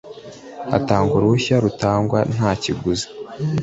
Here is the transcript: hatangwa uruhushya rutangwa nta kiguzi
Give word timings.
hatangwa 0.71 1.13
uruhushya 1.17 1.55
rutangwa 1.63 2.19
nta 2.33 2.51
kiguzi 2.61 3.07